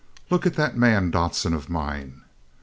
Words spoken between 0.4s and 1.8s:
at that man, Dodson, of